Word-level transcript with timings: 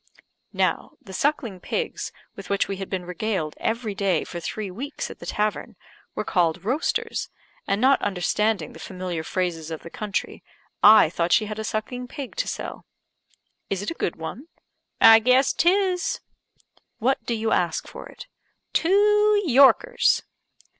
Now, 0.53 0.93
the 0.99 1.13
sucking 1.13 1.59
pigs 1.59 2.11
with 2.35 2.49
which 2.49 2.67
we 2.67 2.77
had 2.77 2.89
been 2.89 3.05
regaled 3.05 3.53
every 3.57 3.93
day 3.93 4.23
for 4.23 4.39
three 4.39 4.71
weeks 4.71 5.11
at 5.11 5.19
the 5.19 5.27
tavern, 5.27 5.75
were 6.15 6.23
called 6.25 6.63
roasters; 6.65 7.29
and 7.67 7.79
not 7.79 8.01
understanding 8.01 8.73
the 8.73 8.79
familiar 8.79 9.21
phrases 9.23 9.69
of 9.69 9.83
the 9.83 9.91
country, 9.91 10.43
I 10.81 11.11
thought 11.11 11.31
she 11.33 11.45
had 11.45 11.59
a 11.59 11.63
sucking 11.63 12.07
pig 12.07 12.35
to 12.37 12.47
sell. 12.47 12.87
"Is 13.69 13.83
it 13.83 13.91
a 13.91 13.93
good 13.93 14.15
one?" 14.15 14.47
"I 14.99 15.19
guess 15.19 15.53
'tis." 15.53 16.19
"What 16.97 17.23
do 17.23 17.35
you 17.35 17.51
ask 17.51 17.87
for 17.87 18.07
it?" 18.09 18.25
"Two 18.73 19.39
Yorkers." 19.45 20.23